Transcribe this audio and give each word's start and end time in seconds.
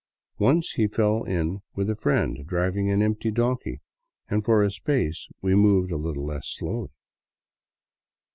Once 0.39 0.71
he 0.71 0.87
fell 0.87 1.21
in 1.25 1.61
with 1.75 1.87
a 1.87 1.95
friend 1.95 2.39
driving 2.47 2.89
an 2.89 3.03
"empty" 3.03 3.29
donkey, 3.29 3.81
and 4.29 4.43
for 4.43 4.63
a 4.63 4.71
space 4.71 5.29
we 5.43 5.53
moved 5.53 5.91
a 5.91 5.95
Httle 5.95 6.25
less 6.27 6.47
slowly. 6.47 6.89